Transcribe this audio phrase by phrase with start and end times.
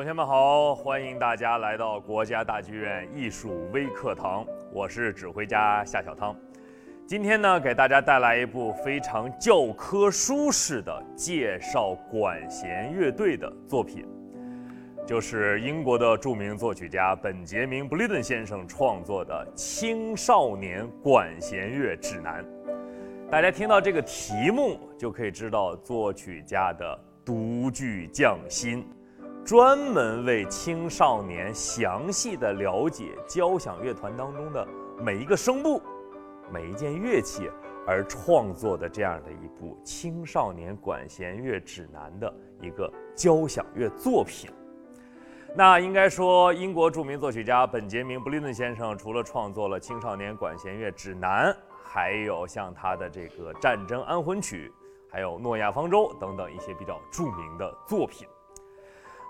[0.00, 6.34] 同学们好，欢迎大家来到国家大剧院艺术微课堂，我是指挥家夏小汤。
[7.06, 14.06] 今天呢，给大家带来一部非常教科书式的介绍管弦乐队的作品，
[15.06, 22.42] 就是英国的著名作曲家本杰明·布利顿先生创作的《青少年管弦乐指南》。
[23.30, 28.82] 大家听到这个题目，就可以知道作曲家的独具匠心。
[29.44, 34.66] 专门为青少年详细的了解交响乐团当中的
[34.98, 35.82] 每一个声部、
[36.52, 37.50] 每一件乐器
[37.86, 44.48] 而创作的这样的一部青少年管弦乐指南的一个交响乐作品。
[45.56, 54.70] 那应该说，英国著名作曲家本杰明·布林顿先生除了创作了《青少年管弦乐指南》，还有像他的这个《战争安魂曲》，
[55.12, 58.28] 还有《诺亚方舟》等等一些比较著名的作品。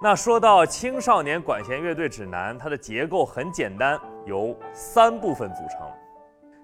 [0.00, 5.90] 那说到青少年管弦乐队指南，它的结构很简单，由三部分组成。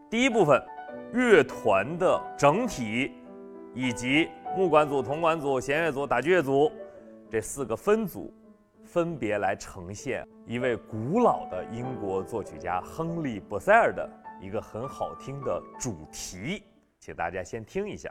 [0.09, 0.65] 第一部分，
[1.13, 3.13] 乐团的整体，
[3.75, 6.71] 以及木管组、铜管组、弦乐组、打击乐组
[7.29, 8.33] 这四个分组，
[8.85, 14.09] 分别来呈现一位古老的英国作曲家亨利·博塞尔的
[14.41, 16.63] 一个很好听的主题，
[17.01, 18.09] 请大家先听一下。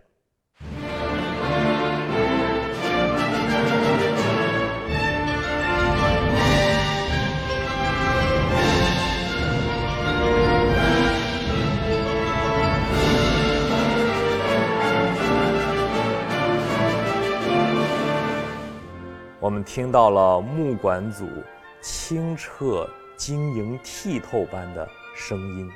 [19.63, 21.27] 听到了木管组
[21.81, 25.69] 清澈、晶莹、剔透般的声音，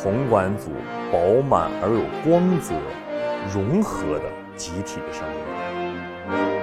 [0.00, 0.70] 铜管组
[1.12, 2.74] 饱满而有光泽、
[3.52, 6.59] 融合的集体的声音。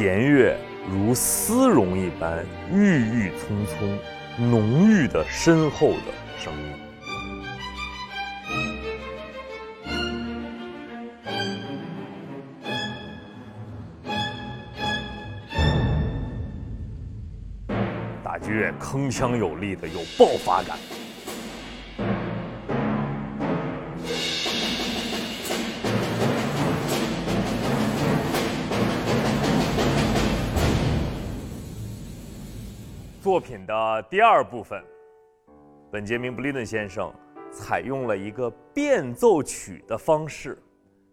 [0.00, 0.56] 弦乐
[0.90, 3.98] 如丝绒一般郁郁葱葱、
[4.50, 6.06] 浓郁的深厚的
[6.42, 6.72] 声音。
[18.24, 20.78] 打击乐铿锵有力的，有爆发感。
[33.40, 34.82] 品的第二部分，
[35.90, 37.12] 本杰明·布利顿先生
[37.50, 40.62] 采用了一个变奏曲的方式。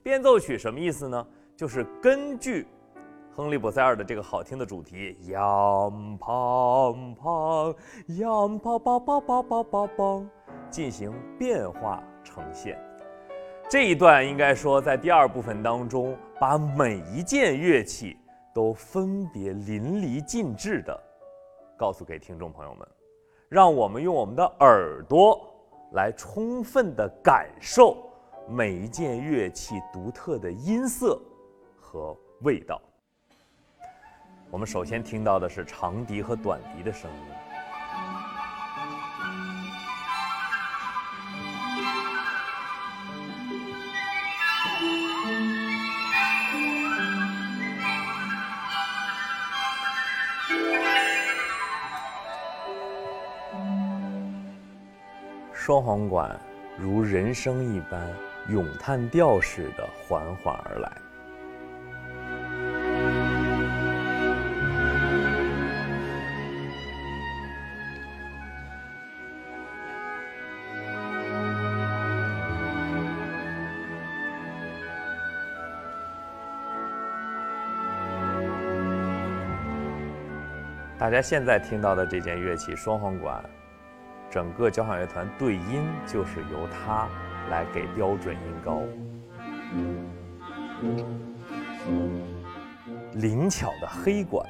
[0.03, 1.27] 变奏曲什么意思呢？
[1.55, 2.67] 就是根据
[3.31, 7.75] 亨利·博塞尔的这个好听的主题“漾滂滂，
[8.19, 10.25] 漾滂滂滂滂滂滂滂”
[10.69, 12.77] 进行变化呈现。
[13.69, 18.17] 这一段应该说在第二部分当中，把每一件乐器
[18.53, 20.97] 都分别淋漓尽致的。
[21.77, 22.87] 告诉给听众朋友们，
[23.47, 25.39] 让我们用我们的耳朵
[25.93, 28.09] 来充分的感受
[28.49, 31.21] 每一件乐器独特的音色
[31.79, 32.81] 和味道。
[34.49, 37.17] 我们首先听到的是长笛和短笛的声音。
[55.67, 56.33] 双簧管
[56.77, 58.01] 如人声一般
[58.47, 60.89] 咏叹调似的缓缓而来。
[80.97, 83.43] 大家现在听到的这件乐器双簧管。
[84.37, 87.07] 整个交响乐团对音就是由它
[87.49, 88.83] 来给标准音高，
[93.13, 94.47] 灵巧的黑管。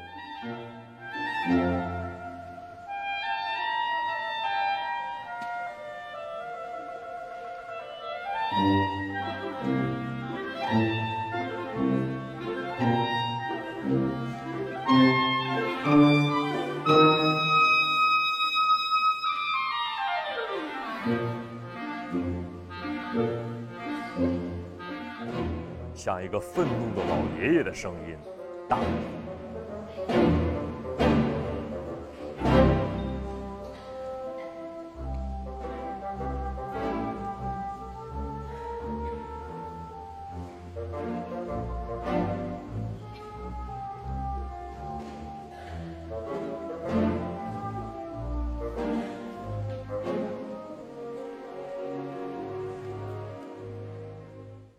[26.07, 28.15] 像一个愤怒的老爷爷的声音，
[28.69, 28.79] 大。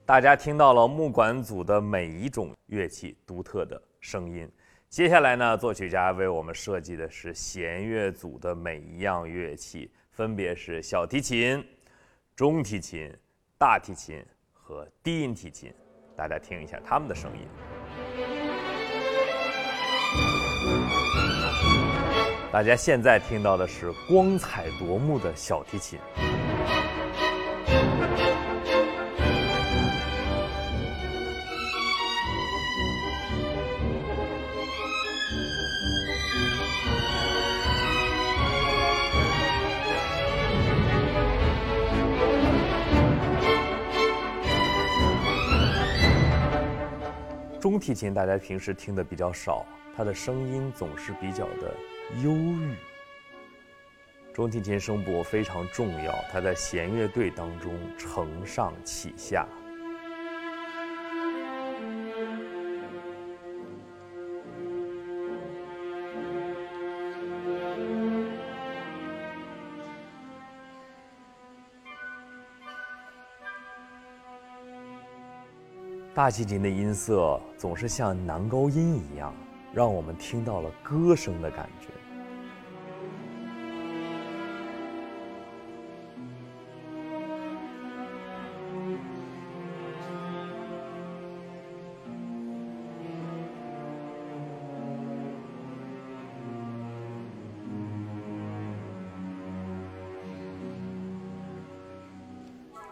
[0.08, 4.50] 大家听到了木管组的每一种乐器独特的声音。
[4.88, 11.62] 接下来呢，作曲家为我们设计的是弦乐组的每一样乐器，分别是小提琴、
[12.34, 13.14] 中提琴、
[13.58, 15.70] 大提琴和低音提琴。
[16.16, 17.46] 大家听一下他们的声音。
[22.50, 25.98] 大家现在听到的是光彩夺目的小提琴。
[47.60, 49.66] 中提琴大家平时听的比较少，
[49.96, 51.74] 它的声音总是比较的
[52.22, 52.76] 忧郁。
[54.32, 59.44] 中提琴声部非常重要，它在弦乐队当中承上启下。
[76.14, 79.32] 大提琴的音色总是像男高音一样，
[79.72, 81.86] 让我们听到了歌声的感觉。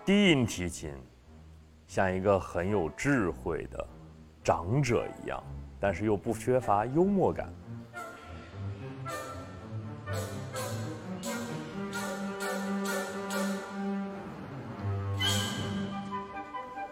[0.05, 0.95] 低音提琴。
[1.97, 3.83] 像一个很有智慧的
[4.45, 5.43] 长者一样，
[5.81, 7.49] 但是又不缺乏幽默感。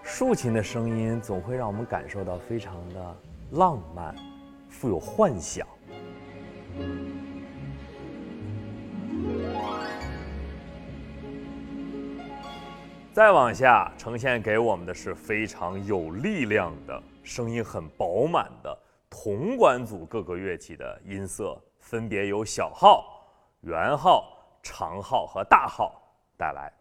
[0.02, 3.16] 竖琴的声音总会让我们感受到非常的
[3.50, 4.16] 浪漫，
[4.70, 5.68] 富有幻想。
[13.14, 18.76] 再往下呈现给我们的是非常有力量的声音，很饱满的
[19.08, 23.24] 铜管组各个乐器的音色，分别由小号、
[23.60, 25.94] 圆号、长号和大号
[26.36, 26.72] 带来。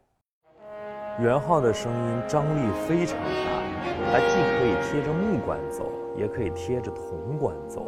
[1.20, 5.86] 圆号的声音张力非常大，它既可以贴着木管走，
[6.18, 7.86] 也可以贴着铜管走。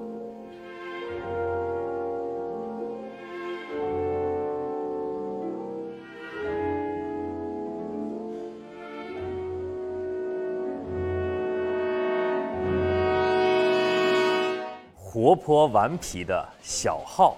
[15.36, 17.36] 活泼顽皮的小号。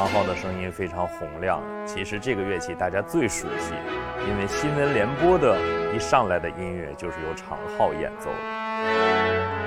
[0.00, 3.74] 长号的声音非常洪亮，其实这个乐器大家最熟悉，
[4.26, 5.54] 因为新闻联播的
[5.94, 9.59] 一上来的音乐就是由长号演奏的。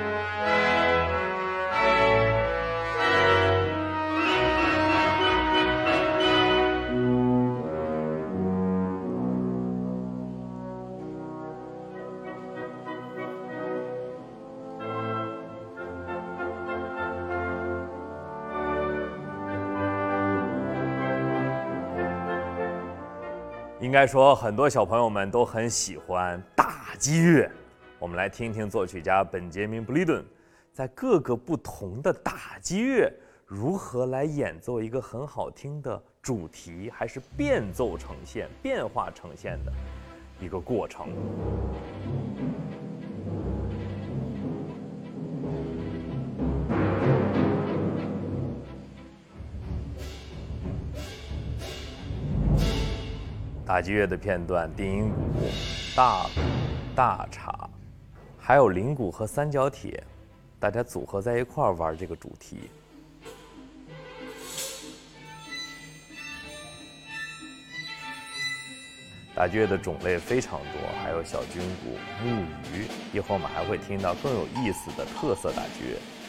[23.94, 27.48] 应该说，很多小朋友们都很喜欢打击乐。
[28.00, 30.26] 我们来听听作曲家本杰明·布利顿
[30.72, 33.14] 在各个不同的打击乐
[33.46, 39.72] 如何来演奏一个很好听的主题，还是变奏呈现、变化呈现的
[40.42, 41.10] 一个过程。
[53.74, 55.50] 打击乐的片段，定音鼓、
[55.96, 56.42] 大鼓、
[56.96, 57.52] 大镲，
[58.38, 60.04] 还有铃鼓和三角铁，
[60.60, 62.70] 大家组合在一块儿玩这个主题。
[69.34, 76.23] 打击乐的种类非常多，还有小军鼓、木鱼，一会我们还会听到更有意思的特色打击乐。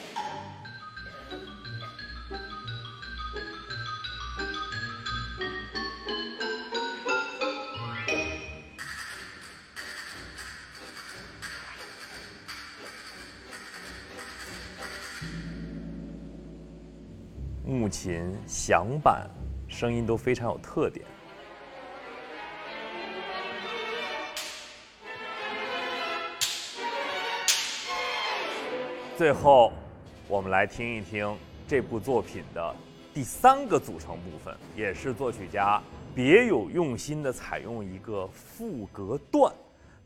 [18.05, 19.27] 琴、响板，
[19.67, 21.07] 声音都非常有特点。
[29.17, 29.73] 最后，
[30.29, 31.35] 我们来听一听
[31.67, 32.77] 这部作品的
[33.15, 35.83] 第三个组成部分，也是作曲家
[36.15, 39.51] 别有用心的采用一个副歌段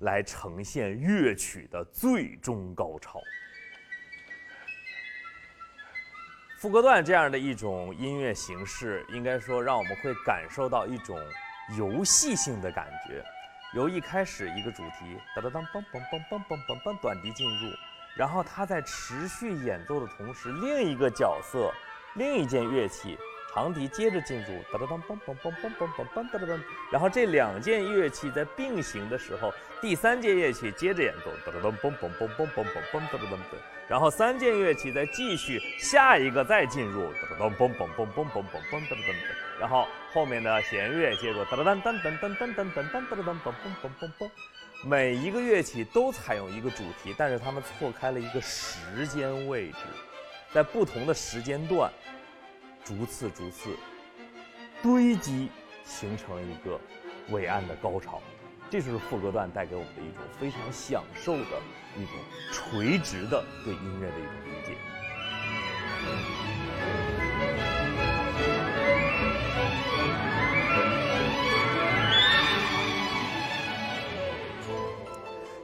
[0.02, 3.20] 来呈现乐曲的最终高潮。
[6.58, 11.16] 副歌段这样的一种音乐形式，应该说让我们会感受到一种
[11.76, 13.24] 游戏性的感觉，
[13.74, 17.72] 由一开始一个主题哒哒当嘣嘣嘣嘣嘣嘣嘣短笛进入。
[18.16, 21.72] 然后他在持续演奏的同时，另一个角色，
[22.16, 23.16] 另一件乐器，
[23.54, 26.60] 长笛接着进入，哒哒当梆梆梆梆梆梆梆哒哒当。
[26.92, 33.46] 然后这两件乐器在并行的时候，第三件乐器接着演奏，哒哒当梆梆梆梆梆梆梆哒哒当哒。
[33.88, 39.34] 然后三件乐器再继续，下一个再进入，哒哒当梆梆梆梆梆梆梆哒哒当哒。
[39.58, 43.52] 然后后面的弦乐接着，哒哒当当当当当当当当哒哒当梆梆
[43.82, 44.30] 梆梆梆。
[44.84, 49.78] 每一个乐器都采用一个主题，但是它们错开了一个时间位置，
[50.52, 51.90] 在不同的时间段，
[52.88, 53.76] 逐次逐次
[54.82, 55.50] 堆积，
[55.84, 56.80] 形成一个
[57.28, 58.22] 伟岸的高潮。
[58.70, 61.42] 这就是副歌段带给我们的一种非常享受的
[61.98, 62.14] 一种
[62.50, 64.72] 垂直的对音乐的一种理解。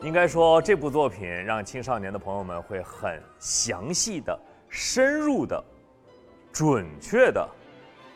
[0.03, 4.39] 应该说，这部作品让青少年的朋友们会很详细的、
[4.69, 5.65] 深入的、
[6.55, 7.47] 准确的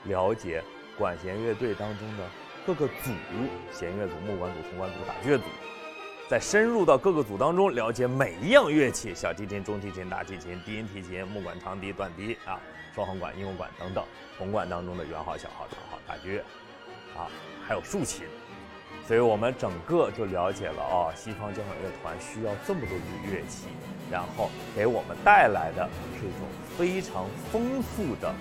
[0.05, 0.63] 了解
[0.97, 2.23] 管弦乐队当中的
[2.65, 3.11] 各个组：
[3.73, 5.45] 弦乐组、木管组、铜管组、打击乐组。
[6.31, 12.61] 再深入到各个组当中，了解每一样乐器：小提琴、中提琴、大提琴、低音提琴、木管、长笛、短笛啊、
[12.95, 14.05] 双簧管、英文管等等。
[14.37, 16.39] 铜管当中的圆号、小号、长号、大乐，
[17.17, 17.27] 啊，
[17.67, 18.25] 还有竖琴。
[19.05, 23.67] 所以我们整个就了解了哦，西方交响乐团需要这么多的乐器，
[24.13, 25.89] 然后给我们带来的
[26.21, 26.47] 是一种
[26.79, 28.33] 非常丰富的、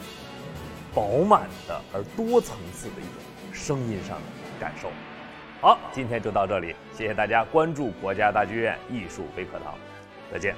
[0.94, 3.14] 饱满的而多层次的一种
[3.52, 4.24] 声音上的
[4.60, 4.90] 感受。
[5.60, 9.74] 好，今天就到这里，谢谢大家关注国家大剧院艺术微课堂，
[10.32, 10.56] 再见。